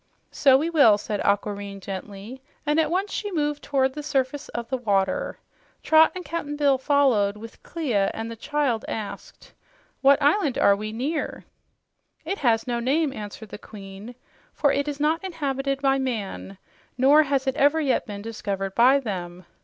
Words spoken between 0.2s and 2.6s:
"So we will," said Aquareine gently,